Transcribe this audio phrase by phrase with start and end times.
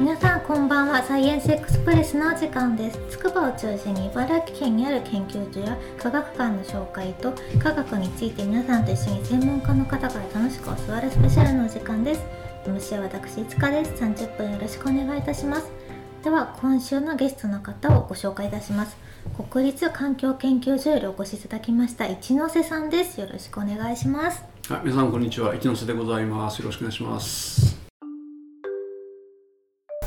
[0.00, 1.02] 皆さんこんばんは。
[1.02, 2.98] サイエンスエクスプレスのお時間です。
[3.10, 12.22] つくばを中心に茨城県にある研究所や科学館の紹介と科学について皆さんと一緒に専門家の方から楽しく教わるスペシャルのお時間です。
[12.64, 15.70] MC は私いつかです30分よろしくお願いいたします
[16.22, 18.96] では今週のゲストの方をご紹介いたします。
[19.50, 22.06] 国立環境研究所よりお越しいただきました。
[22.06, 23.20] 一ノ瀬さんです。
[23.20, 24.42] よろしくお願いします。
[24.70, 25.54] はい、皆さんこんにちは。
[25.54, 26.60] 一ノ瀬でございます。
[26.60, 27.69] よろしくお願いします。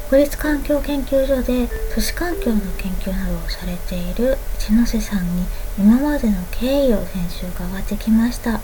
[0.10, 5.46] 国立環境研究所で都市環境の研究などをされている一ノ瀬さんに
[5.80, 8.60] 今までの経緯を先週伺ってきました。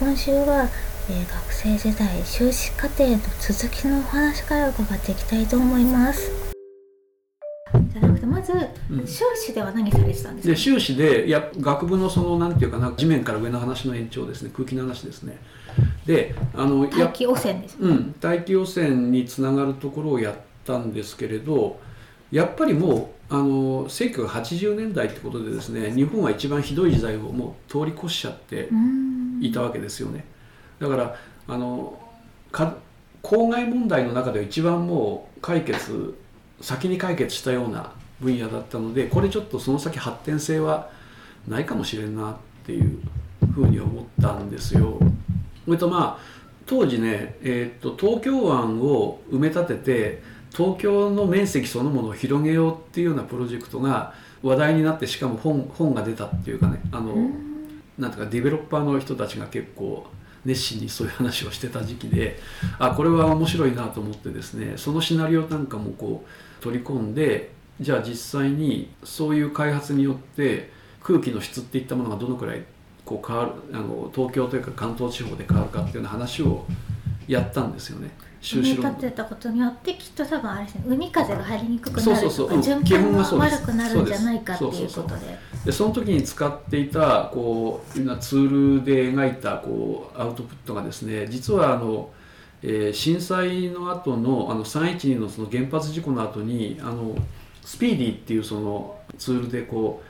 [0.00, 0.68] 今週は、
[1.10, 6.30] えー、学生時代修士課程の続きのお話から伺っていきたいと思います。
[7.92, 8.52] じゃなくてまず、
[8.90, 10.54] うん、修士では何されてたんですか？
[10.54, 14.50] で修士でいや学部のそのなんていうかな地面から上の話の延長ですね。
[14.54, 15.38] 空気の話ですね。
[16.06, 20.34] であの大気汚染ですね、うん、大気汚染につながるところをや
[20.72, 21.78] っったんですけれど
[22.32, 28.68] やっぱりもうあの1980年代ってことでですね日本は一番ひどい時代をもう通り越しちゃって
[29.40, 30.24] いたわけですよね。
[30.80, 31.98] だからあの
[33.22, 36.16] 公害問題の中では一番もう解決
[36.60, 40.90] 先に解決したような分野だったのでこれちょっとその先発展性は
[41.46, 43.00] ないかもしれんなっていう
[43.52, 44.98] ふうに思ったんですよ。
[45.64, 57.14] それとまあ当時ね、えーと東京湾を埋め立てて東京の面積そのものを広げようっていうようなプロジェクトが話題になってしかも本本が出たっていうかねあの、
[57.98, 60.06] なんとかディベロッパーの人たちが結構
[60.46, 62.38] 熱心にそういう話をしてた時期で
[62.78, 70.70] あこれは面白いなと思ってですねそのシナリオなんかもこう取り込んでじゃあ実際にそういう開発によって
[71.02, 72.62] 空気の質っていったものがどのくらい
[73.04, 76.64] こう変わるあの東京というか関東地方で変わるかっていうような話を
[77.28, 78.10] やったんですよね。
[78.54, 85.38] 埋め立てたことによってきっと多分あれですね海風が入りにくくなるとか循環が悪くなるんじゃないかっていうことで。
[85.64, 92.10] でその時に使っていたこう今ツールで描いたこうアウトプットがですね実はあの、
[92.62, 97.16] えー、震災の後のあの312のその原発事故の後にあの
[97.64, 100.02] スピーディーっていうそのツールでこ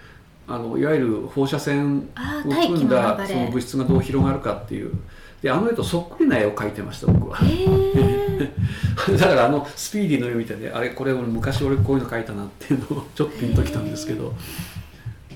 [0.48, 2.09] うあのいわゆる放射線
[2.47, 4.93] を含んだその物質がどう広がるかっていう。
[5.42, 7.38] であの絵とそっくりな絵を描いてました僕は。
[9.19, 14.32] だからあのスピーディーの絵見てねあれこれ俺昔俺こういうの描いたなっていうのをちょっとピンときたんですけどっ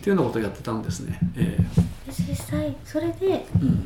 [0.03, 3.85] ていうようなことをやってたんですね、えー、実際それで、うん、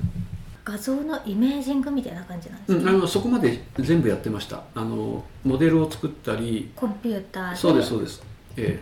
[0.64, 4.62] 画像のイメージングみたいな感じなんですか、うん、あのそこまで全部やってました。
[4.74, 6.70] あのモデルを作ったり。
[6.74, 7.56] コンピューターで。
[7.56, 8.22] そうですそうです。
[8.56, 8.80] え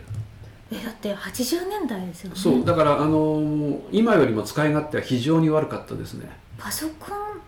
[0.71, 0.75] え。
[0.75, 2.37] ー、えだって80年代ですよね。
[2.37, 6.31] そうだからあの今よりも使い勝手は非常に悪かったですね
[6.63, 7.41] パソコン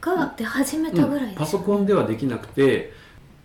[0.00, 2.92] が出始めたぐらい、うん、パソコンではできなくて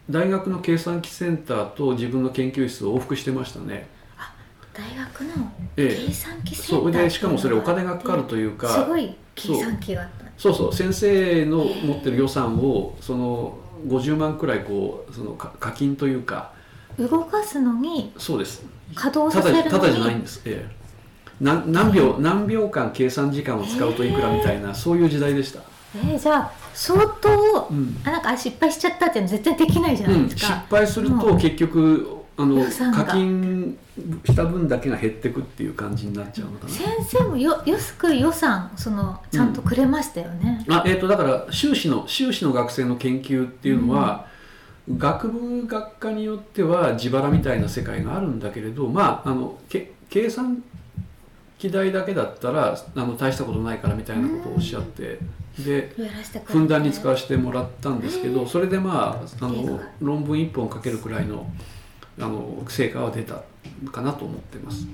[0.07, 3.87] 大学の計算機センターと自分の研究室を往復してましたね。
[4.19, 4.35] あ
[4.71, 10.25] 大学の計算機センター、ええ、そうでしかもそれお金がかかるというかすごい計算機があった。
[10.37, 13.57] そうそう先生の持ってる予算をその
[13.87, 16.53] 50万くらいこうその課金というか。
[16.99, 18.63] 動かすのにそうです。
[18.93, 20.84] 稼働させるのにただじゃないんです、ええ
[21.41, 25.59] 何何秒何秒間計算時間を使うといくらみたいな、そういう時代でした。
[25.95, 33.77] えー、じゃあ相当、うん、あなんか失敗しちゃったっていうの絶対できないじゃないですか、うん、失敗すると結局あの課金
[34.25, 36.73] した分だけが減ってくっていう感じになっちゃうのかな。
[36.73, 44.27] 先生もよ安く予算そのちゃんとくれましたよね、うん、あえっ、ー、とだから修士の修士の学生の研究っていうのは、
[44.97, 50.61] 学部学科によっては自腹みたいな世界があるんだけれどまああのけ計算
[51.57, 55.19] 機代だけだったらあの大したことないからみたいなことをおっしゃって、
[55.63, 55.93] で
[56.43, 61.49] ふんだんに使わせてもらったんですけどそれでまああの論文1本書けるくらいの
[62.19, 63.41] あの成果は出た
[63.91, 64.87] かなと思ってます。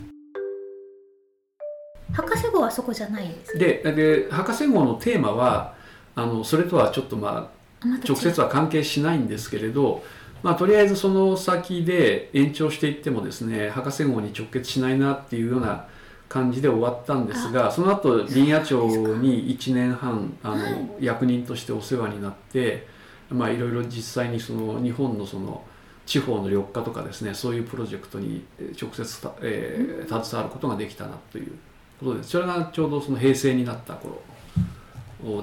[2.13, 5.75] 博士号はそこじゃないです、ね、でで博士号のテーマは
[6.13, 7.61] あのそれとはちょっとまあ
[8.05, 10.03] 直接は関係しないんですけれど、
[10.43, 15.87] まあ、とりあえずその先で延長していってもですね博士号に直結しないなっていうような
[16.31, 18.87] 感じで終わったんですがその後林野庁
[19.17, 22.87] に1年半あの、役人としてお世話になって
[23.29, 25.61] まあいろいろ実際にその日本のその
[26.05, 28.45] 地方の緑化とかですねそういうプロジェクトに
[28.81, 31.51] 直接えー、携わることができたなという
[31.99, 32.29] ことです。
[32.29, 34.21] それがちょうどその平成になった頃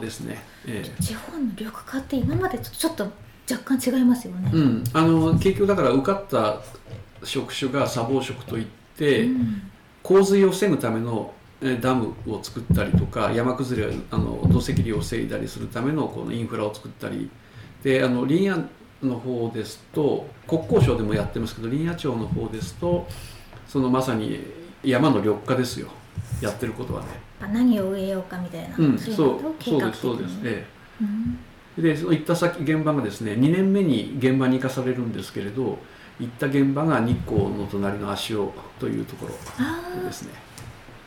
[0.01, 3.07] ですね、えー、地方の緑化って今までちょっと
[3.51, 6.61] 若干違いますよね、うん、あの結局だから受かった
[7.25, 9.71] 職種が砂防職といって、うん、
[10.09, 11.35] 洪水を防ぐための
[11.83, 17.31] ダムを作ったりとか山崩れあの土石流を防いだりするためのこのインフラを作ったり。
[17.83, 18.65] であの林野
[19.03, 23.07] の方ですと国交省でもやってますけど林野庁の方ですと
[23.69, 24.41] そのまさに
[24.83, 25.89] 山の緑化ですよ。
[26.41, 27.09] やってることはね。
[27.53, 30.67] 何を植えようかみたいな、うん、そうそうですそうです、え
[31.01, 31.05] え、
[31.77, 35.79] うん、でそういった先現場がですね2年目に現場に行かされるんですけれど
[36.21, 40.33] 行った現場が日光の隣の足尾というところですね。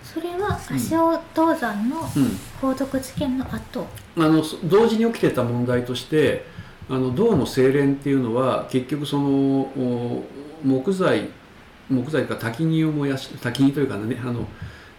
[0.04, 1.98] それは足尾銅山の
[2.60, 6.46] 皇族事件の後、うん、あの同時に起きてた問題として
[6.90, 10.24] あの銅の精錬っていうのは結局その
[10.63, 11.30] 木材
[11.90, 14.48] 木材か焚き木を燃やし焚き木というかねあの、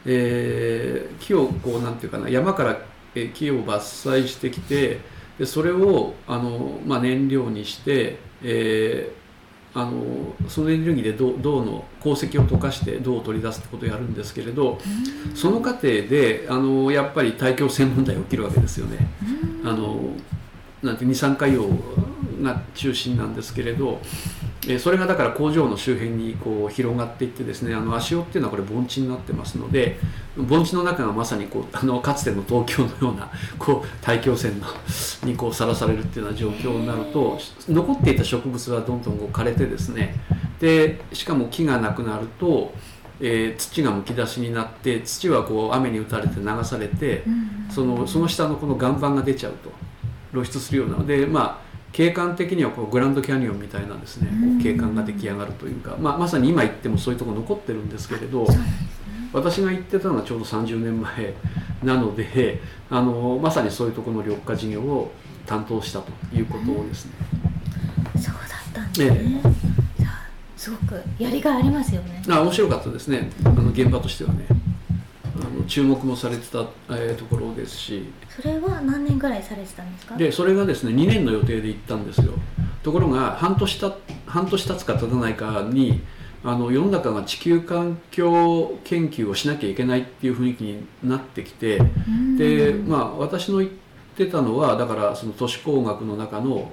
[0.06, 2.78] えー、木をこうなんていうかな山から
[3.14, 3.76] 木を伐
[4.10, 5.00] 採してきて
[5.38, 9.21] でそれをあの、まあ、燃料にして、えー
[9.74, 14.78] あのそのエネルギーで銅銅の鉱石を溶かして銅を取り出すってことをやるんですけれど
[15.34, 19.08] その過程であのやっぱり大気汚染問題が起きるわけですよね。
[19.64, 20.10] あの
[20.82, 22.11] なんて二酸化硫黄
[22.42, 24.00] が中心なんですけれど
[24.68, 29.98] えそれがだから工場の周辺にこう広がっていってですねあの足尾っていうのはこれ盆地になってますので
[30.36, 34.66] 盆地の中がまさにこうあのかつての東京のようなこう大気汚染の
[35.24, 40.14] にこうさらされるっていうような状況になると残っていた植物はどんどんこう枯れてですね
[40.60, 42.72] でしかも木がなくなると、
[43.20, 47.24] えー、土がむき出しになって土はこう雨に打たれて流されて
[47.68, 49.72] そのその下のこの岩盤が出ちゃうと
[50.30, 50.98] 露出するような。
[50.98, 58.46] のでまあ景観的にはこうグランドキャニオンみたいなですねこう景観が出来上がるというか、まあ、まさに今行ってもそういうとこ残ってるんですけれど
[59.32, 61.34] 私が行ってたのはちょうど30年前
[61.82, 62.60] なので
[62.90, 65.12] あのまさにそういうところの緑化事業を
[65.46, 67.12] 担当したということですね。
[68.16, 69.42] そうだったんですね、
[69.98, 70.06] ええ、
[70.56, 72.22] すごくやりがいありますよね。
[72.28, 74.46] あ面白かったですねあの現場としてはね。
[75.72, 78.04] 注目もされてた、えー、ところですし。
[78.28, 80.16] それは何年ぐらいされてたんですか？
[80.18, 82.34] でそれがですね2年の予定で行ったんですよ。
[82.82, 83.94] ところが半年た
[84.26, 86.02] 半年経つか経たないかに
[86.44, 91.80] あの世の中が地球環境研究をしなきゃいけないっていう雰囲気になってきて
[92.36, 93.70] でまあ私の言っ
[94.16, 96.70] てたのはだからその都市工学の中の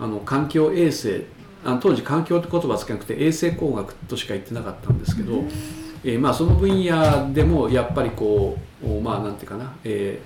[0.00, 1.24] あの環境衛生
[1.64, 5.44] あ当時環境って言葉つけなくて衛生工学としか言ってなかったんですけど、
[6.04, 10.20] えー、まあその分野でもやっぱりこうまあなんていうかな、え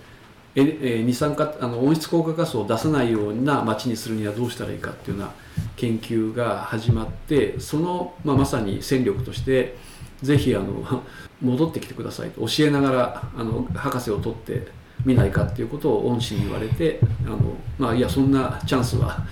[0.55, 5.33] ー、二酸化あの温室効果ガスを出さないような街にするにはどうしたらいいかっていうような
[5.77, 9.77] 研究が始まってその、まあ、まさに戦力として
[10.23, 11.03] ぜひあの
[11.43, 14.69] 戻ってきてくださいと教えながらあの博士を取って
[15.05, 17.39] みないかっていうことを恩師に言われてあの、
[17.79, 19.27] まあ、いやそんなチャンスは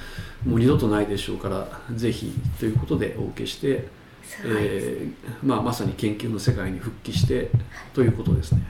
[0.44, 4.01] もう二度とないでしょうからぜひということでお受けして。
[4.44, 7.50] えーまあ、まさに研究の世界に復帰して
[7.92, 8.62] ということですね。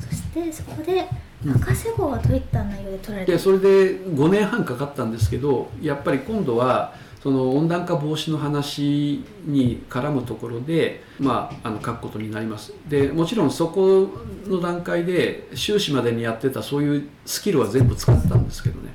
[0.00, 1.08] そしてそこで
[1.46, 12.72] 博士号はどういった内容で取られた、うん、それで5年半かかったんですけどやっぱり今度はその温暖化防止の話に絡むところで、まあ、あの書くことになります。
[12.88, 14.08] でもちろんそこ
[14.46, 18.90] の段階で修士までにやってたそういうスキルは全部使ったんですけどね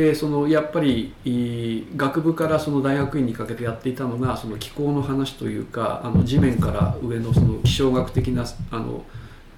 [0.00, 1.12] でそのやっぱり
[1.94, 9.04] 学部からその大学院にかけてやっていたのがその気候の話というかあの地面から上のその気象学的なあの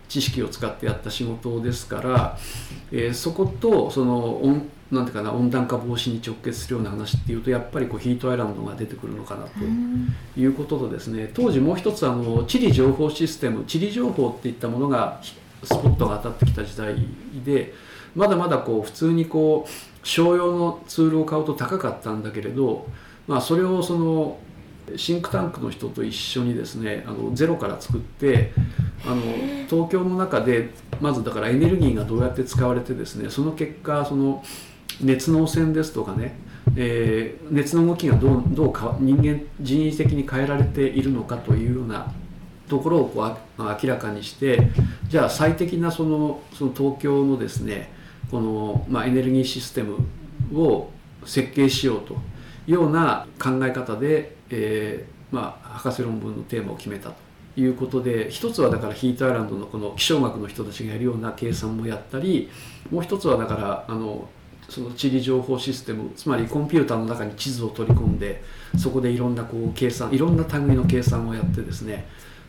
[0.08, 2.38] 知識を使ってやった仕事ですから、
[2.90, 9.60] えー、そことその温なんていうかな温暖化防止に直結するような話っていうとやっぱりこうヒートアイランドが出てくるのかなと
[10.36, 15.20] いうこととですね当時もう一つあの地理情報システム地理情報っていったものが
[15.62, 16.96] スポットが当たってきた時代
[17.44, 17.72] で
[18.16, 22.86] まだまだこう普通にこう商用のツールを買うと高かったんだけれど、
[23.26, 24.38] まあ、それをその
[24.96, 28.52] シンクタンクの人と一緒にですねあのゼロから作って
[29.06, 29.22] あの
[29.68, 34.44] 東京の中でまずだからエネルギーがどうやって使われてですねその結果その
[35.00, 36.34] 熱の汚染ですとかね、
[36.76, 42.12] えー、熱の動きがどうどうか人間人為的に変えられているのかというような
[42.68, 44.68] ところをこう明らかにして
[45.08, 47.90] じゃあ最適なそのその東京のですね
[48.32, 49.98] この、まあ、エネルギーシステム
[50.58, 50.90] を
[51.24, 52.14] 設計しようと
[52.66, 57.16] いうような考え方で、えーまあ、博士論文のテーマを決めたと
[57.60, 62.48] いうことで一つはだからヒートアイランドのこの気象学の人たちがやるような計算もやったり
[62.90, 64.28] もう一つはだからあの
[64.70, 68.42] その地理情報システムつまりコンピューターの中に地図を取り込んで
[68.78, 72.06] そこでいろんなこう計算いろんな類の計算をやってですね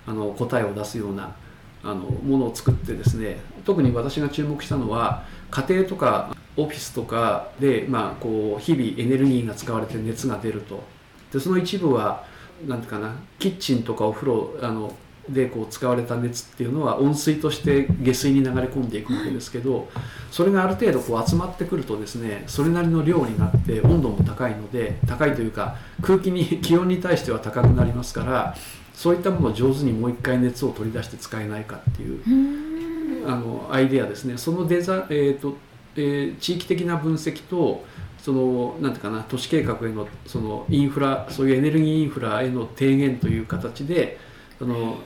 [0.07, 1.35] あの答えを出すような
[1.83, 10.83] あのものを作ってですね特に私が注目したのは家庭とかオフィスとかで、まあ、こう日々エネルギーが使われて熱が出ると。
[11.31, 12.23] でその一部は
[12.67, 14.95] 何ていうかなキッチンとかお風呂あの
[15.27, 19.87] でこう使われた熱っていうのは温水として下水に流れ込んでいくわけですけど
[20.31, 28.55] それがある程度こう集まってくるとですねそれなりの量になって温度も高いので高いというか空気に気温に対しては高くなりますから
[28.93, 34.37] そういったものを上手にもう一回熱を取り出して使えないかっていうあのアイデアですね。
[34.37, 35.57] そのデザ、えーと
[35.95, 37.83] えー、地域的な分析と
[38.19, 44.17] そのなんていうかな都市計画へのそのインフラそういうエネルギーインフラへの提言という形で
[44.59, 44.97] その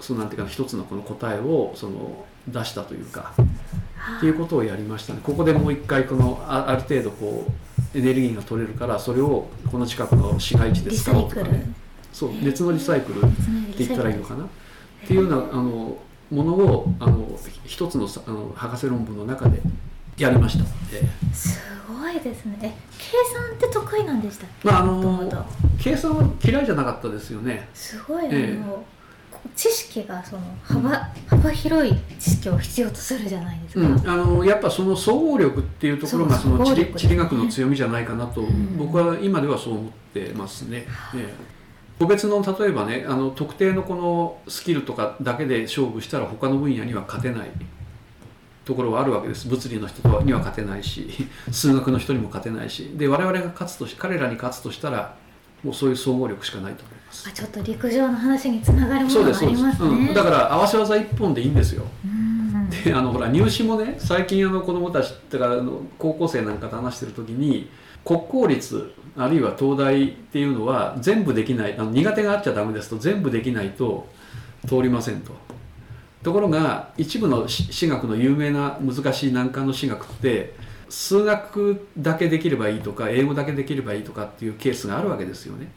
[0.00, 3.34] そのなんていうか一つのこの答えをその出したというか
[4.16, 5.20] っていうことをやりましたね。
[5.22, 7.46] ここでもう一回このあある程度こ
[7.94, 11.64] うエネルギーが取れるからそれをこの近くの市街地で使おうとかね
[12.18, 13.22] そう熱のリサイクルっ
[13.76, 14.44] て言ったらいいのかな？
[14.44, 14.48] っ
[15.06, 15.96] ていうようなあの
[16.30, 19.60] ものをあの一つのあの博士論文の中で
[20.16, 20.64] やりました。
[21.32, 22.58] すごいですね。
[22.60, 24.66] え、計算って得意なんでしたっけ？
[24.66, 25.46] まああの
[25.78, 27.68] 計算は嫌いじゃなかったですよね。
[27.72, 28.62] すごい、えー、
[29.54, 30.90] 知識がその幅
[31.28, 33.80] 幅広い知識を必要とするじゃないですか。
[33.80, 38.42] うん、あのやっぱその総合力っていうところがその地理、ね、地理学の強みじゃないかなと、
[38.76, 40.84] 僕は今ではそう思ってますね。
[41.14, 41.57] えー
[41.98, 47.50] 個別の例えばねあの特定のこのスキルとかだけで勝負したら他の分野には勝てない。
[48.64, 49.48] ところはあるわけです。
[49.48, 51.08] 物理の人には勝てないし
[51.50, 52.90] 数学の人にも勝てないし。
[52.96, 55.14] で我々が勝つとし彼らに勝つとしたら
[55.64, 57.28] もうそういう総合力しかないと思います。
[57.28, 61.84] あちょっと陸上の話につながるものがありますね、うん、だから合わせ技一本でいいんですよ。
[62.84, 65.56] であのほら入試もね最近あの子どもたちだから
[65.98, 67.70] 高校生なんかと話してる時に
[68.08, 74.08] 国公立あるいは東大っていうのは全部できないあの苦手があっちゃダメですと全部できないと
[74.66, 75.32] 通りませんと
[76.22, 80.54] ところが一部の私学の有名な難しい難関の私学って
[80.88, 85.70] 数学だけできればいいとか英語だけできればいいとかっていうケースがあるわけですよね。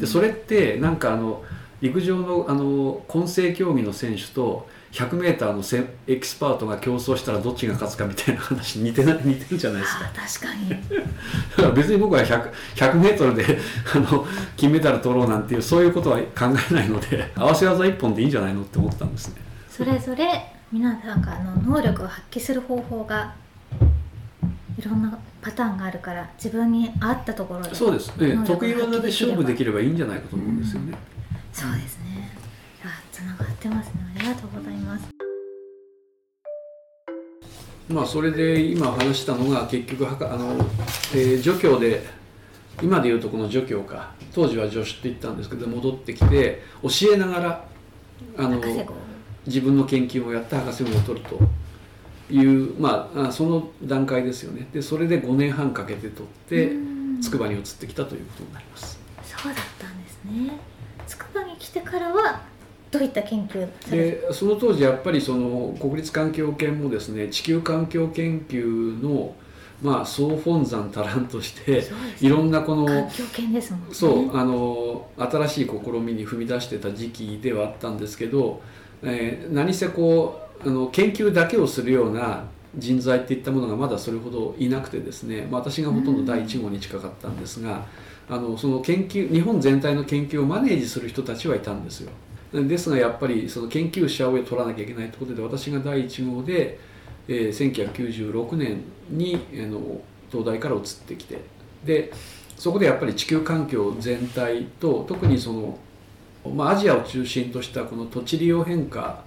[0.00, 1.44] でそれってなんかあの
[1.80, 10.04] 陸上のあの混成競技の選手と 100m のセエキスパートが競争したらどっちが勝つかみたいな話似てな 似てるじゃないですか。
[10.14, 10.70] 確かに。
[10.70, 10.76] だ
[11.56, 13.58] から別に僕は 100, 100m で
[13.94, 19.34] あの金メダル取ろうなんていうそういうことは考えないので 合わせ技一本でいいんじゃないのって思ったんですね。
[19.70, 23.32] それぞれ皆さんがあの能力を発揮する方法が
[24.76, 28.16] いろんなパターンがあるから自分に合ったところでそうです。
[28.16, 30.96] ね得意技で勝負できればいいんじゃないかと思うんですよね、うん、
[31.52, 32.09] そうですね。
[32.09, 32.09] あ
[33.20, 33.92] つながってますね。
[34.16, 35.08] ありがとうございます。
[37.90, 40.54] まあそれで今話したのが結局あの、
[41.14, 42.02] えー、助教で
[42.82, 44.14] 今でいうとこの助教か。
[44.32, 47.64] 当時は助手って言ったんですけど戻ってきて教えながら
[48.38, 48.60] あの
[49.44, 51.38] 自分の研究をやって博士号を取ると。
[52.32, 54.68] いうまあその段階ですよね。
[54.72, 56.70] でそれで5年半かけて取って
[57.20, 59.00] 筑波に移ってきたということになります。
[59.24, 60.52] そうだったんですね。
[61.08, 62.42] 筑波に来てからは
[62.90, 69.34] どういった研究でその当時やっぱりその国立環境研もですね地球環境研究の
[69.80, 71.82] まあ総本山足らんとして、
[72.20, 72.84] いろんなこの
[73.88, 78.60] ね、そうあの新しい試みに踏み出してた時期ではあったんですけど
[79.02, 82.44] えー、何せこうあの研究だけをするような
[82.76, 87.84] 人材っていったものがまだそれほどいなくてですね、まあ、私がほとんど第1号に近かったんですが、
[88.28, 92.12] あのその研究日本全体の研究をマネージする人たちはいたんですよ
[92.52, 96.78] ですがやっぱりその研究者を取らなきゃいけないということで私が第1号で、
[97.28, 101.38] えー、1996年にあの東大から移ってきて
[101.84, 102.12] で
[102.56, 105.78] そこでやっぱり地球環境全体と特にその
[106.48, 109.22] まあ、アジアを中心としたこの土地利用変化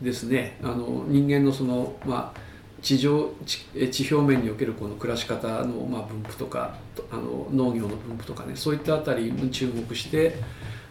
[0.00, 0.58] ですね。
[0.62, 2.40] あの人間のその、まあ、
[2.80, 6.76] 地上地表面におけるこの暮らし方の、まあ、分布とか
[7.10, 10.36] あの農業の分布とかねそういったあたりに注目して、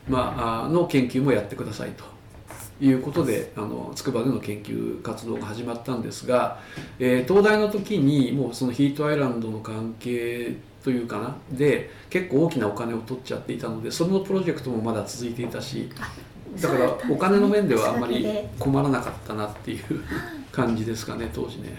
[0.07, 2.11] まあ、の研究もやってくださいと。
[2.81, 6.59] いうことであの筑波での研究活動が始まったんですが、
[6.97, 15.91] えー、東大の時にもうそのヒートアイランドの関係というかなで結構大きなお金を取っちゃっていたのでそのプロジェクトもまだ続いていたし
[16.59, 18.27] だからお金の面ではあまり
[18.59, 20.03] 困らなかったなっていう
[20.51, 21.77] 感じですかね当時ね。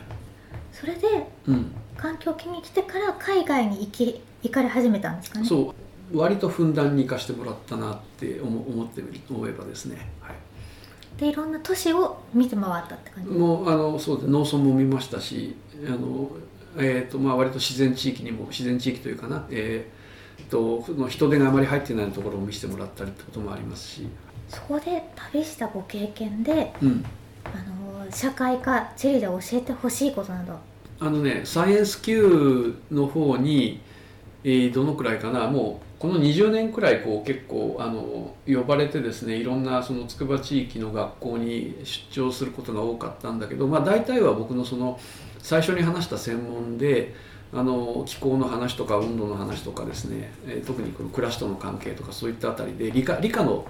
[0.73, 1.09] それで、
[1.47, 5.47] うん、環境気に来てから海外に行き行かれ始めたんですかね。
[5.47, 5.82] そう
[6.15, 13.31] 割とふんだんに行かしてもらったなって思思って思えばですね、はい、でいろんな都市を見て回ったって感じ？
[13.31, 15.55] もうあのそうで農村も見ましたし
[15.87, 16.31] あの
[16.75, 24.09] えーとまあ、割と自然地域にも自然地域というかな、えーと、と人手があまり入ってないところを見せてもらったりってこともありますし。
[24.49, 27.05] そこで旅したご経験で、うん、
[27.45, 27.59] あ
[28.05, 30.59] の社会科地理で教えてほしいことなど。
[31.01, 33.81] あのねサイエンス Q の方に
[34.43, 35.49] えーどのくらいかな。
[35.49, 44.99] もうこの20年くらいこう結構あの呼ばれてですねいろんなその筑波地域の学校に出張することが多かったんだけど、まあ、大体は僕のその
[45.39, 47.15] 最初に話した専門で
[47.53, 53.65] あの気候の話とか温度の話とかですね、え特にこの暮らしとの関係とかそういったあたりで理科理科の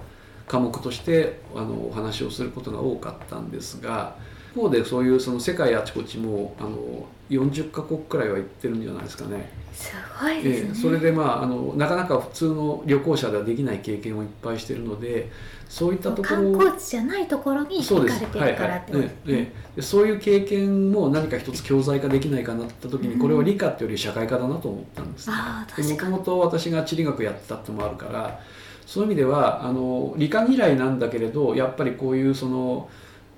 [0.47, 4.15] 科目としてあのお話をすることが多かったんですが
[4.55, 9.62] 一方でそういうその世界あちこちもあの40カ国くらいは行ってるんじゃないですかね。
[9.73, 15.31] すごいですね、ええそれでまああのなかなか普通の旅行者ではできない経験をいっぱいしてるので
[15.67, 19.51] そういったところ観光地じゃないところに行かれてるからってことで
[19.81, 26.11] そういう経験も何か一つ教材化できないかなって時にこれは理科っていうより社会科だなと思ったんです、ああで確かに。
[26.11, 28.39] もともと私が地理学やってたってのもあるから
[28.85, 32.89] そういう意味ではあの理科嫌いなんだけれどやっぱりこういうその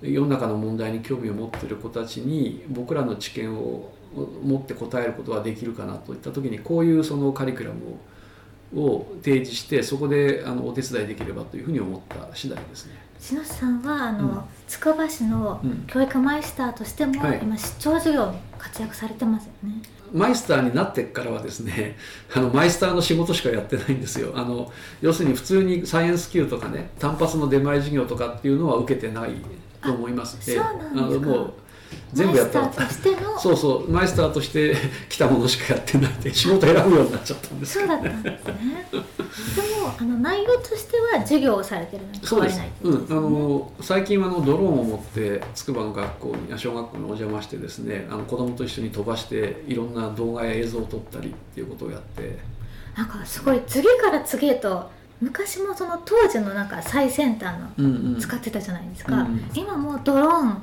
[0.01, 3.91] 世の中の問題に興味を持っている子たちに僕らの知見を
[4.43, 7.97] 持って答えることはできるかなといった時にこういうそのカリキュラムを
[8.75, 12.95] を提示してそこであのお手伝いできればというふうに思った次第ですね。
[13.19, 14.41] 篠さんはあの、うん。
[14.67, 15.83] つくば市のうん。
[15.87, 17.39] 教育マイスターとしても、はい。
[17.41, 19.81] 今出張授業に活躍されてますよね。
[20.11, 21.97] マイスターになってからはですね
[22.33, 24.33] あのマイスターの仕事しかやってないんですよ。
[24.35, 29.31] あの要するに普通にサイエンス級とかね単発の出前授業とかっていうのは受けてない
[29.81, 30.37] と思います。
[30.39, 31.27] あそうなんですか。
[31.27, 31.53] あのもう
[32.13, 34.75] 全部やったマイスターとしてのそうそうマイスターとして
[35.09, 38.87] 来たものしかやってないで仕事選ぶようになっちゃったんですそうだったんですね。
[38.91, 52.39] でもあの内容としては授業をされてるのに変わりないうん、あの最近はあのドローンを持って筑波の学校にあ小学校にお邪魔してですねあの子供と一緒に飛ばしていろんな動画や映像を撮ったりっていうことをやって。
[52.95, 54.89] なんかすごい次から次へと
[55.21, 58.19] 昔もその当時のなんか最先端のうんうん。
[58.19, 60.61] 使ってたじゃないですか、うん今もうドローン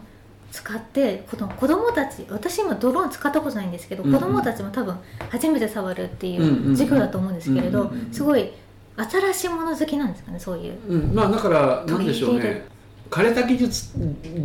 [0.53, 4.21] 使ってこの子供たち私今ドローン使ったことないんですけど、うんうん。
[4.21, 4.97] 子供たちも多分
[5.31, 6.77] 初めて触るっていうんうんううん。
[6.77, 8.53] 授業だと思うんですけれど、うんうんうんすごい
[8.95, 10.75] 新しいもの好きなんですかねそういう。
[10.87, 12.67] うん、まあだからなんでしょうね。
[13.11, 13.93] 枯れた技術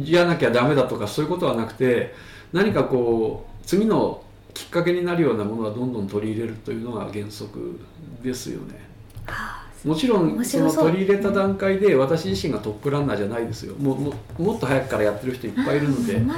[0.01, 2.13] じゃなきゃダメだとかそういうことはなくて
[2.53, 4.23] 何かこう次の
[4.53, 7.79] きっかけになるようなものはどんどん取り入れるというのが原則
[8.23, 8.79] ですよね。
[9.25, 13.75] はあもちろん面その取り入れた段階で私自身がトップランナーじゃないですよ。
[13.75, 16.19] もうももっと早くからやってる人いっぱいいるので。
[16.19, 16.33] ね、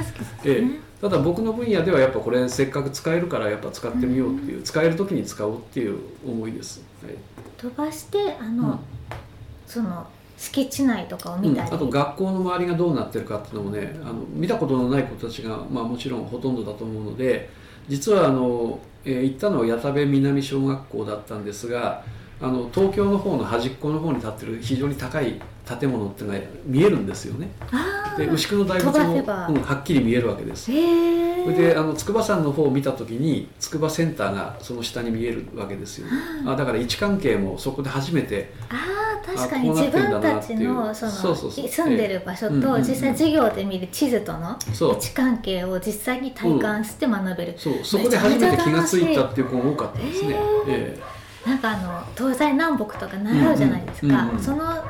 [0.45, 0.63] え、
[1.01, 6.83] ただ僕の分野ではやっぱこれせっかく使えるからやっぱ使ってみようっていう、使える時に使おうっていう思いです。
[7.03, 7.15] はい。
[7.57, 8.79] 飛ばしてあの、うん。
[9.65, 10.07] その
[10.38, 17.49] 敷地内とかを見たり、うん、あと学校の周りがどうなってるかっていうのもねあの見たことのない子たちが、まあ、もちろんほとんどだと思うので
[17.88, 22.03] 実はあの、えー行ったのは矢田部南小学校だったんですが
[22.41, 25.41] あの東京の方の端っこの方に立ってる非常に高い
[25.78, 27.49] 建物っていうのが見えるんですよね。
[27.71, 30.65] あで牛久の大仏も、うんはっきり見えるわけです。
[30.65, 36.08] それであの筑波山の方を見た時に筑波センターがその下に見えるわけですよ。
[36.08, 36.13] ね。
[36.45, 42.52] あだから位置関係もそこで初めてあー確かに自分たちのその住んでる場所ええ。
[42.54, 42.84] うんうんうん。
[42.84, 47.73] と実際授業で見る地図との位置関係を実際に体感して学べる、そう。
[47.84, 50.36] そこで初めて気がついたっていう子が多かったですね。
[50.67, 50.99] え
[51.45, 54.84] なんかあの東西南北とか習うじゃないですか、うんうんその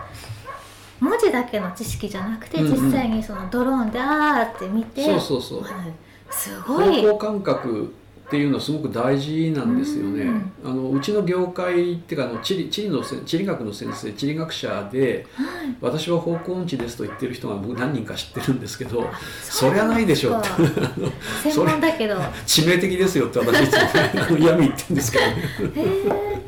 [0.99, 2.85] 文字だけの知識じゃなくて、うんうん。
[2.85, 5.61] 実際にそのドローンであーって見てえそうそうそう。
[5.63, 5.93] はい。
[6.29, 7.01] すごい。
[7.01, 7.93] 方向感覚
[8.27, 10.23] っていうのはすごく大事なんですよね。
[10.23, 15.47] うんあのうちの業界っていうかあの地理地理のせ地理学の先生地理学者ではい。
[15.79, 20.43] 私は方向音痴ですと言ってる人が僕何人か知ってるんですけどあそりゃないでしょう。
[20.43, 20.89] そうなんですか。
[21.49, 22.15] 専門だけど。
[22.15, 23.79] へ致命的ですよって私いつも
[24.27, 25.43] あの嫌味言ってるんですけどね。
[25.77, 26.38] え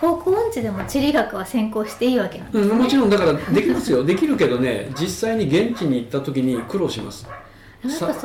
[0.00, 4.02] 方向音痴でも地理学は専攻していいわけなんですね、うん、もちろんだからできますよ。
[4.04, 7.26] できるけどね実際に現地に行った時に苦労します。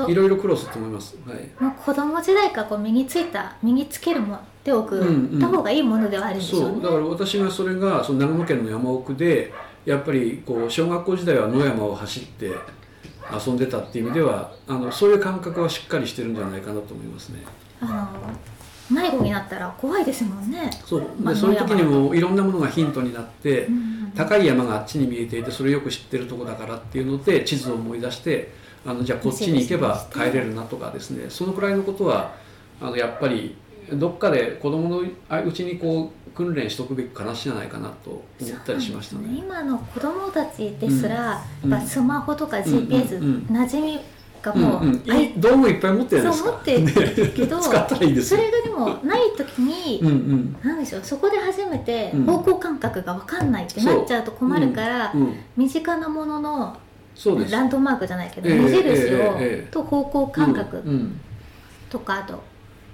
[0.08, 5.40] いろいろ苦労すると思います、はい、もう子供時代からこう身についた身につけるもっておく、うんうん。
[5.40, 6.68] た方がいいものではあるんでしょうね。
[6.74, 6.84] そう。
[6.84, 9.52] だから私がそれがその長野県の山奥で
[9.86, 12.52] やっぱりこう小学校時代は野山を走って
[13.46, 17.44] 遊んでたっていう意味ではあのそういう感覚はしっかりしてるんじゃないかなと思いますね。
[17.82, 18.30] あの
[18.90, 21.04] 迷子になったら怖いですもんね、そう。
[21.22, 28.52] まあでそういう時にもいろんなものがヒントになって、うん高い山があっちに見えていてそれをよく知ってるとこだからっていうので地図を思い出して
[28.84, 31.30] あのじゃあこっちに行けば帰れるなとかですね。
[31.30, 32.34] そのくらいのことは
[32.82, 33.56] あのやっぱり
[33.94, 39.38] どっかで子供のうちにこう訓練しとくべき話じゃないかなと思ったりしましたね。
[39.38, 41.72] 今の子供たちですら、うん。
[41.72, 43.56] やっぱスマホとかうん GPS、うんうん。
[43.56, 44.00] 馴染み
[44.42, 46.50] がうんもう、うん、あい道具いっぱい持ってるんですか。
[46.50, 48.40] そう持ってるけど 使ったらいいですよ。
[48.40, 50.56] それがでもない時に、うんうん。
[50.64, 52.26] なんでしょうそこで初めてうん。
[52.26, 56.78] 方向感覚が分かんないってなっちゃうと困るから、うん、身近なものの。
[57.50, 59.68] ランドマークじゃないけど、ええ目印を、ええええ。
[59.72, 61.20] と方向感覚うんうん。
[61.90, 62.44] とかあと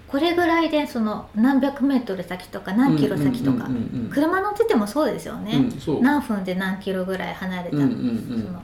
[0.08, 5.70] これぐらいでその何百メートル先とか何キロ先とかうんうんうんうん車乗っててもそうですよね、
[6.02, 8.44] 何分で何キロぐらい離れた、うんうんうん。
[8.46, 8.62] その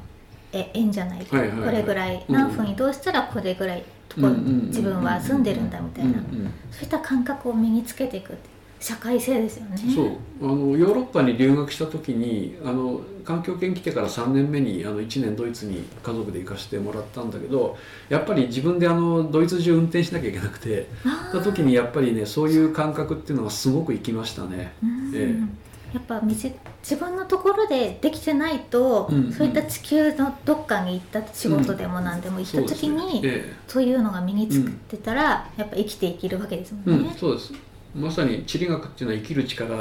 [0.54, 1.26] え円じゃない？
[1.30, 1.70] はいはいはい。
[1.70, 9.78] これぐらいうん何分移動したらこれぐらいところうん自分は住んでるんだみたいな、うんうんそういった感覚を身につけていくって社会性ですよね。
[9.94, 10.08] そう。
[10.42, 20.88] あのヨーロッパに留学した時にあの環境研来てから3年目にあの1年ドイツに家族で行かせてもらったんだけどやっぱり自分であのドイツ中運転しなきゃいけなくて
[21.32, 24.72] た時にやっぱりねそういう感覚っていうのがすごく生きましたね。
[24.82, 25.12] うん。
[25.14, 25.36] え
[25.94, 26.52] やっぱ自
[26.98, 29.34] 分のところでできてないと、うんうん。
[29.34, 37.16] そういった地球のどっかに行った仕事でも何でも行った時に、えそういうのが身につくってたら、やっぱ生きていけるわけですもえうんんね。
[37.18, 37.54] そうです。
[37.96, 39.80] まさに地理学っていうのは生きる力を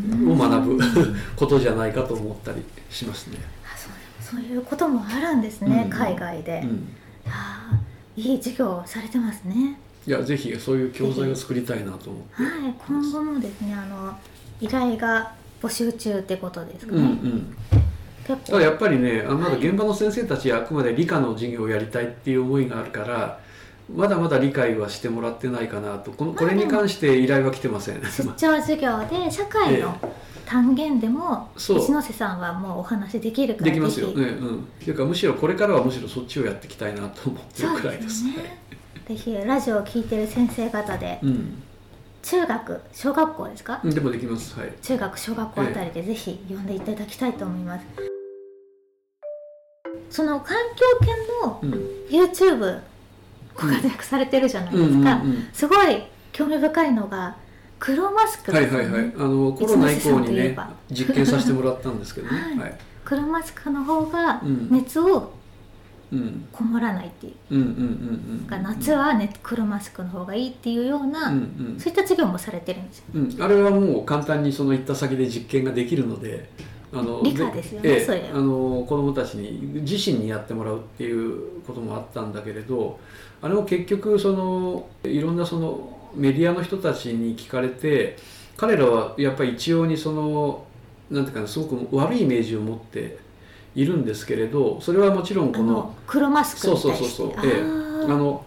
[0.00, 0.38] うん。
[0.38, 0.78] 学ぶ
[1.36, 3.38] ことじゃないかと思ったりしますね。
[3.64, 6.88] あそうそういうこともあるんですね、うん海外で、うん。
[7.28, 9.78] あーいい授業をされてますね。
[10.06, 12.42] いやぜひそういう教材を作りたいなと思って。
[12.42, 14.16] はい今後もですねあの
[14.60, 17.56] 依頼が募集中ってことですかうんうね、ん
[18.26, 23.38] 結ただやっぱりねあまだはい現場の先生たちはあくまで理科の授業をやりたいっていう思いがあるから
[23.94, 28.00] まだまだ理解はしてもらってないかなとこのまあこれに関して依頼は来てません。
[28.00, 29.96] 出張授業で社会の
[30.44, 34.24] 単元でも一ノ瀬さんはもうお話できるからできますよね。
[34.24, 34.58] うん。
[34.58, 38.24] っていうかむしろこれからはむしろそっちをやっていきたいなと思ってるくらいですす。
[38.24, 38.58] でよね
[39.08, 41.62] ぜひラジオを聞いてる先生方でうん。
[42.28, 44.58] 中学小学校ですか、でもできます。
[44.58, 44.72] はい。
[44.82, 47.86] 中学小学校あたりでぜひ読んでいただきたいと思います、
[50.10, 51.70] その環境研のうん。
[52.10, 52.80] YouTube
[53.54, 57.36] ご活躍されてるじゃないですか、すごい興味深いのが
[57.78, 59.12] 黒マスクはいはいはい。
[59.16, 62.40] あのコロナ以降にねば実験させてもらったんですけどね。
[62.40, 62.78] はいはい。
[63.04, 65.35] 黒マスクの方がうん熱をうん
[66.52, 67.34] こもらないっていう。
[67.50, 67.60] うん。
[67.60, 68.46] うんうんうん。
[68.46, 71.40] か夏は、ね、黒マスクの方がいいっていうような、うんう
[71.76, 71.76] ん。
[71.78, 73.04] そういった授業もされてるんですよ。
[73.14, 76.48] うん、あれはもう簡単にその行った先で実験ができるので
[76.92, 82.98] あの理科ですよねええそれあの子どもたちに自身にやってもらうっていうこともあったんだけれど
[83.42, 88.16] あれも結局そのいろんなそのメディアの人たちに聞かれて
[88.56, 90.64] 彼らはやっぱり一様にその
[91.10, 93.18] なんていうかなすごく悪いイメージを持って
[93.76, 97.62] いるんですけれどそれはもちろんこの黒マスクそうそうそうそう、ええ、
[98.08, 98.44] ああの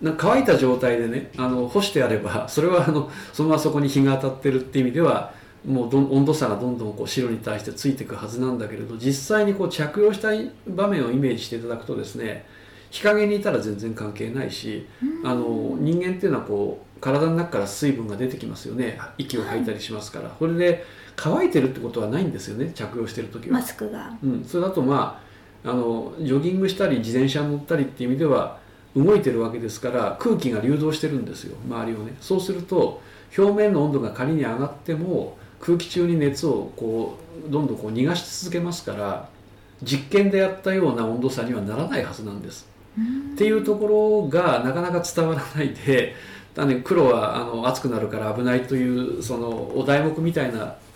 [0.00, 5.34] な乾いた状態でねあの干してあれば それはあのそのままそこに日が当たってるっていう意味では
[5.66, 12.46] もうどん温度差がどんどんこう白に対してついていくはずなんだけれど実際にこう着用したい場面をイメージしていただくとですね
[12.90, 14.86] 日陰にいたら全然関係ないし
[15.24, 18.98] あの人間っていうのはこう体の中から水分が出てきますよね。
[19.18, 20.84] 息を吐いたりしますから、それで
[21.20, 23.62] 乾いてるってことはないんですよね着用してる時はマ。
[23.62, 25.20] スクがうん、それだとま
[25.64, 28.58] ああのジョギングしたり自転車に乗ったりっていう意味では
[28.96, 33.02] 動いてるわけですから空気が流動してるんですよ周りをねそうすると
[33.36, 39.28] 表面の温度が仮に上がっても空気中に熱をこうどんどんこう逃がし続けますから
[39.82, 42.68] 実験でやったような温度差にはならないはずなんです。
[43.34, 46.16] っていうところがなかなか伝わらないで
[46.54, 50.87] だ、ね、黒はあの熱くなるから危ないというそのお題目みたいなえー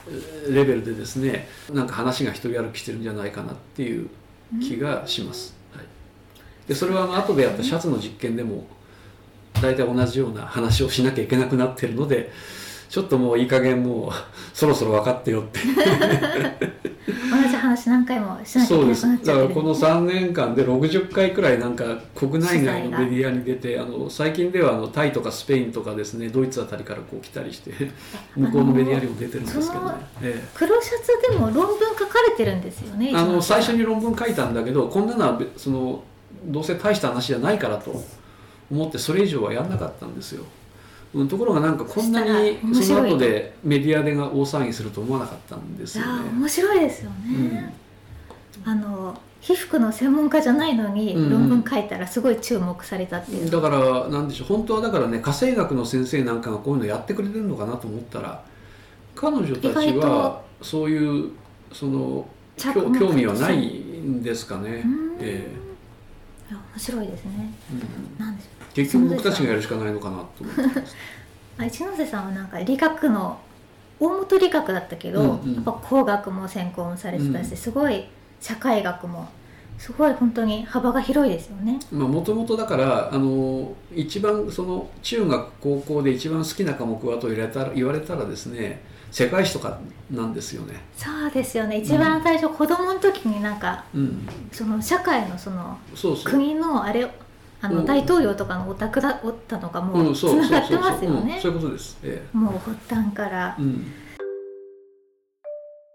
[0.49, 4.09] レベルでですねなんか話が一人歩きしてるんじゃないかなっていう
[4.61, 5.55] 気がします。
[5.75, 5.85] はい、
[6.69, 8.67] でそれは後でやったシャツの実験でも
[9.55, 12.33] 大体同じような話をしなきゃいけなくなってるので
[12.93, 14.13] ちょっともういい加減もう
[14.53, 15.61] そろそろ分かってよって。
[17.07, 27.73] 同じ話何回もしなきゃいけそうですなくなっちだゃってるからこの3年間で60回くらいなんか国内外のメディアに出てあの最近ではあのタイとかスペインとかですねドイツあたりからこう来たりして
[28.37, 30.49] 向こうのメディアにも出てるんですけどね。
[30.55, 36.03] 黒シャツでも論文書かれてるんですよねえ、あの最初にに論文書いたんだけどこんなのはべその
[36.45, 38.05] どうせ大した話じゃないからと
[38.71, 40.45] 思ってそれ以上はやんなかったんですよ。
[41.15, 46.31] うん、ところがなんかこんなにその後でメディアでが大騒ぎすると思わなかったんですよあね。
[46.31, 47.75] 面白いですよね、
[48.65, 51.25] あの皮膚の専門家じゃないのにうん。
[51.25, 58.45] うん論文書いたらすごい注目されたっていう、だからなんでしょう本当はだからね家政学の先生なんかがこういうのやってくれてるのかなと思ったら
[59.15, 61.33] 彼女たちはそういう
[61.73, 64.83] その着興味はないんですかね。
[64.85, 65.17] う、ん。
[65.21, 65.47] え
[66.49, 67.53] いや面白いですね。
[67.71, 67.75] え
[68.21, 68.25] うん。
[68.25, 70.63] なんでしょ結局僕たちがやるしかないのかなと思って
[71.59, 73.39] まあ一ノ瀬さんはなんか理学の
[74.01, 75.55] 大元理学だったけど、うんうん。
[75.55, 78.07] やっぱ工学も専攻もされてたし、うんすごい
[78.41, 79.29] 社会学も
[79.79, 81.79] すごい本当に幅が広いですよね。
[81.93, 89.79] もともとだからあの一番その中学高校で一番好きな科目はと言われたら言われたらですね世界史とか
[90.11, 90.81] なんですよね。
[90.97, 91.79] そうですよね。
[91.79, 95.79] 一番最初、子供の時になんかうん、その社会のその
[96.25, 97.09] 国のあれ
[97.63, 97.87] あのうん。
[97.87, 101.37] 大統領とかのお宅だおったのがもう、うんつそうながってますよね。
[101.37, 101.99] うん、そういうことです。
[102.03, 103.57] えもう発端から。
[103.59, 103.93] えうん、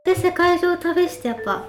[0.06, 1.66] で世界中を旅してやっぱ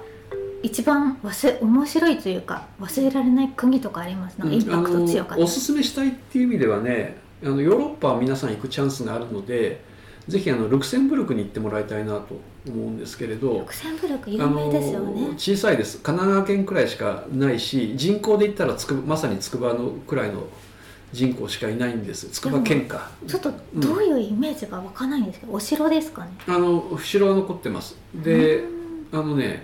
[0.63, 4.37] 一番忘れ面白いというか忘れられない国とかあります？
[4.39, 5.35] なんかインパクト強かった。
[5.35, 9.81] あのおすすめしたいっていう意味ではねあのヨーロッパは皆さん行くチャンスがあるので
[10.27, 15.99] ぜひあのルクセンブルクに行ってもらいたいなと思うんですけれどルクセンブルク有あ名ですよのね小さいです。
[15.99, 20.43] 神奈川県くらいしかないし人口で言ったらつくまさに筑波のくらいの
[21.11, 22.29] 人口しかいないんです。
[22.29, 23.09] 筑波県か。
[23.25, 26.31] ちょっとどういうイメージがわかんないんですけど、お城ですかね？
[26.47, 27.97] あの城は残ってます。
[28.13, 29.19] でうん。
[29.19, 29.63] あのね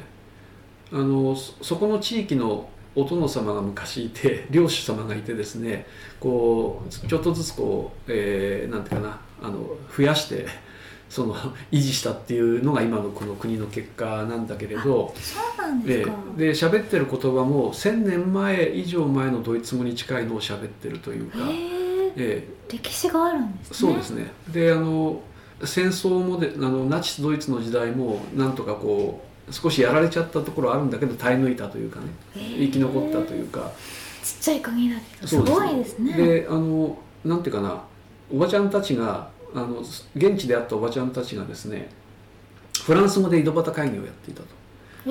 [0.92, 5.86] あのそそこの地域のお殿様が昔いて 領主様がいてですね
[6.20, 10.46] こうちょっとずつこう、えーなんていうかなあの増やして
[11.10, 11.36] その
[11.72, 22.48] 維持したっていうのが今のこの国の結果なんだけれど、そうなんでえすか、ーで喋ってる言葉も1,000年前以上前のドイツ語に近いのを喋ってるというか、へええ。
[22.70, 23.78] 歴史があるんですね。
[23.78, 24.32] そうですね。
[24.52, 25.22] であの
[25.64, 32.66] 戦争もであのナチスドイツの時代もなんとかこう少しやられちゃったところはあるんだけど耐え抜いたというかねへー。
[32.66, 33.72] 生き残ったというか。
[34.24, 36.14] ちっちゃい国だけどすごいですね。
[36.14, 37.84] であのなんていうかな
[38.34, 39.80] おばちゃんたちがあの
[40.16, 41.90] 現地で会ったおばちゃんたちがですね
[42.84, 44.48] フランス語で井戸端会議をやっていたと。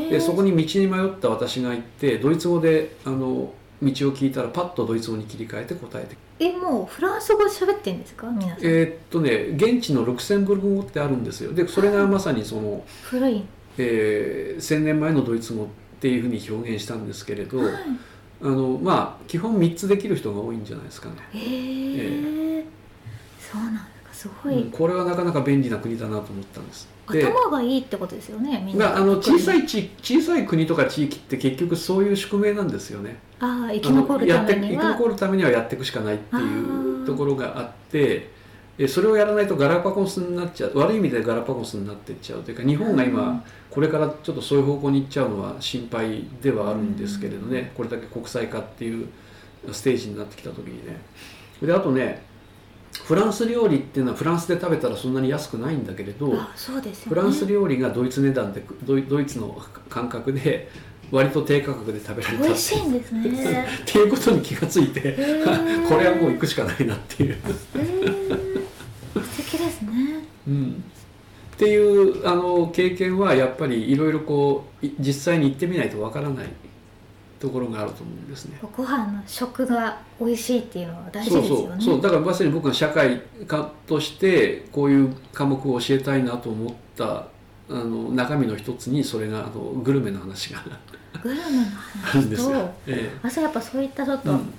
[0.00, 0.10] へー。
[0.10, 11.52] でそこに道に迷った私が行ってドイツ語であの道を聞いたらパッとドイツ語に切り替えて答えてえもうフランス語喋ってんですか皆さん、えーっとね現地のルクセンブルク語ってあるんですよ。
[11.52, 13.44] でそれがまさにその、古い
[13.78, 15.66] えー1000年前のドイツ語っ
[16.00, 17.74] ていうふうに表現したんですけれど、はい。
[18.42, 22.64] あのまあ基本3つできる人が多いんじゃないですかね、へえ
[23.38, 23.80] そうなんで
[24.12, 26.88] すごい、うんこれはなかなか便利な国だなと思ったんです。
[27.10, 28.86] で頭がいいってことですよねみんな。
[28.86, 33.18] まあ、あの小さいい地小さい国とか地域って結局そういう宿命なんですよね。
[33.40, 38.33] ああ生き残るためにあのやって生きは残るためにはやっていくしかないっていうところがあってえ
[38.88, 40.78] それをやらないとガラパゴスになっちゃう。
[40.78, 42.42] 悪い意味でガラパゴスになっていっちゃう。
[42.42, 47.72] というか日本が今これからちょっとそういう方向に行っちゃうのは心配ではあるんですけれどね。
[47.76, 49.06] これだけ国際化っていう
[49.70, 51.00] ステージになってきた時にね。
[51.62, 52.22] であとね
[53.04, 56.32] フランス料理っていうのはフランスで食べたらそんなに安くないんだけれど
[57.08, 60.68] フランス料理がドイツ値段でドイドイツの感覚で
[61.10, 63.68] 割と低価格で食べられた美味しいんですね。
[63.82, 65.86] っていうことに気がついてー。
[65.88, 67.36] これはもう行くしかないなっていう、
[70.46, 70.84] うん、
[71.54, 76.48] っていうあの経験はやっぱりいろいろこうい実際に行ってみないとわからない
[77.40, 78.58] ところがあると思うんですね。
[78.76, 81.66] ご飯の食が美味しいっていうのは大事そうですよね。
[81.68, 82.02] そうそう。
[82.02, 87.26] だからまさに僕が社会科としてこういう科目を教えたいなと思った
[87.68, 90.62] あの中身の一つにそれがあのグルメの話が
[91.22, 91.48] グルメの
[92.10, 92.70] あるんです話とよ。
[92.86, 94.52] えあそうやっぱそういったちょっとえうん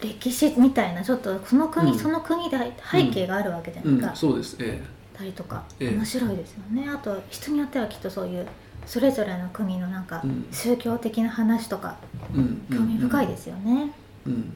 [0.00, 1.98] 歴史みたいなちょっとその国、うん。
[1.98, 2.56] その国で
[2.90, 4.82] 背景があるわけじゃないですか、うん、そうです、え
[5.16, 5.64] たりとか。
[5.80, 5.90] ええ。
[5.96, 8.46] 面白いですよね、あと人によってはきっとそういう
[8.86, 10.46] それぞれの国のなんかうん。
[10.52, 11.96] 宗教的な話とか
[12.34, 13.92] えうん、興味深いす、ですよね、
[14.26, 14.52] うん。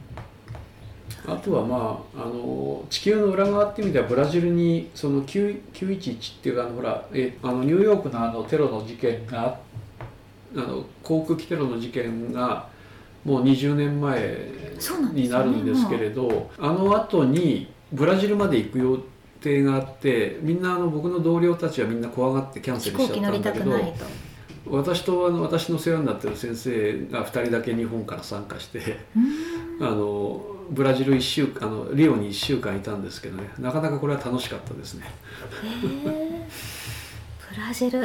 [1.25, 9.59] あとはまああの地球の裏側っていう意味ではブラジルにその9 911っていうあのほらえあのニューヨークのあのテロの事件が
[10.55, 12.67] あの航空機テロの事件が
[13.25, 14.51] もう20年前
[15.13, 18.99] になるんですけれど、あの後にブラジルまで行く予
[19.41, 23.71] 定があってみんなあの僕の同僚たちはみんな怖がってキャンセ飛ルしちゃったんだけど
[24.65, 28.97] 私とあの私の世話になってる先生が2人だけ日本から参加して
[29.81, 35.05] あのブラジル1週間あのリオに1週間いたんですけどねなかなかこれは楽しかったですね。
[37.49, 37.99] ブラジル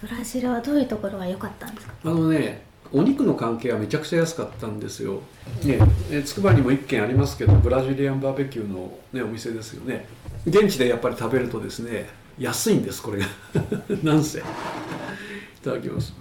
[0.00, 1.94] ブラジルはどういうところが良かったんですか？
[2.04, 5.20] あのねお肉の関係はめちゃくちゃ安かったんですよ。
[5.64, 5.78] ね
[6.10, 10.06] えつくばにも1軒ありますけどブラジリアンバーベキューの、ね、お店ですよね。
[10.46, 13.26] 現地でやっぱり食べるとですね安いんですこれが
[14.02, 14.38] なんせ。
[14.40, 14.42] い
[15.64, 16.12] ただきます。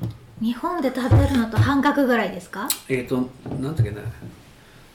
[0.41, 2.67] 日本で食べるのと半額ぐらいですか？
[2.89, 3.29] えっ、と
[3.61, 4.01] なんだっけな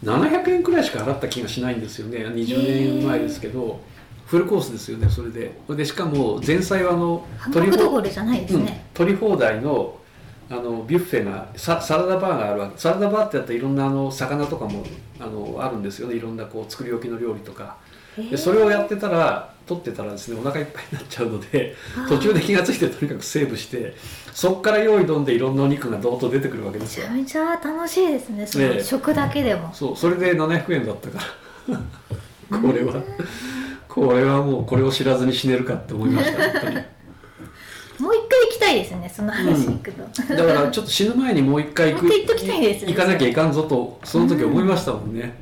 [0.05, 3.81] 700円くらいしか払った気がしないんですよね20年前ですけど
[4.27, 9.97] フルコースですよねそれででしかも前菜はあの半額どころじゃないですうんね、取り放題の
[10.49, 12.79] あのビュッフェがササラダバーがあるわけ。
[12.79, 14.85] サラダバーってやったらいろんなあの魚とかも
[15.19, 16.17] あのあるんですよね。
[16.17, 17.77] いろんなこう作り置きの料理とか。
[18.17, 21.77] でそれをやってたら取ってたらですねお腹いっぱいになっちゃうので
[22.09, 23.95] 途中で気が付いてとにかくセーブして
[24.33, 27.11] そこから用意どんでいろんなお肉がどーっと出てくるわけですよ。
[27.11, 31.19] めちゃめちゃ楽しいですねそのええ食だけでも、そうそれで700円だったか
[31.69, 31.79] ら。
[32.59, 32.95] これは
[33.89, 36.85] これはもうこれを知らずに死ねるかって思いました本当に
[37.99, 40.03] もう一回行きたいですねその話行くと、
[40.35, 45.35] だからちょっと死ぬ前にもう一回行くもう一回行っときたいですね行かなきゃいかんぞとその時思いましたもんね、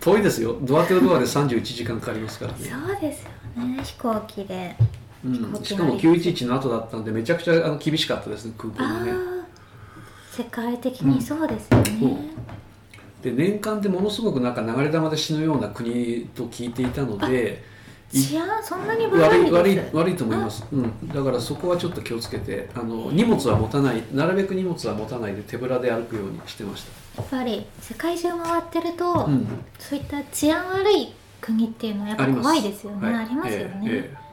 [0.00, 0.56] 遠いですよ。
[0.62, 3.30] ドアテルドアで31時間かかりますからね、そうですよ
[3.64, 4.76] ね飛行機で。
[5.24, 5.64] うん。
[5.64, 9.12] しかも911の後だったんでめちゃくちゃあの厳しかったですね空港あもね。
[9.12, 9.36] あ
[10.30, 12.16] 世界的にそうですよね、そう
[13.22, 17.75] で年間でものすごくなんか流れ弾で死ぬような国と聞いていたのでい
[18.12, 26.84] 治安そんなに悪悪い悪い悪いと思います、うん、だからそこはちょっと気をつけてあの荷物は持たないなるべく荷物は持たないで手ぶらで歩くようにしてまし
[27.16, 29.46] やっぱり世界中回ってると、た、うん、
[29.78, 33.08] そういった治安悪い国っていうのはやっぱ怖いですよね。
[33.08, 33.52] あります。
[33.52, 34.25] よね、はいええええ